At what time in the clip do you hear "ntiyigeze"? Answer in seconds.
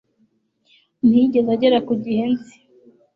1.07-1.49